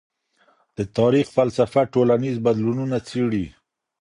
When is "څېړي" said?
3.07-3.45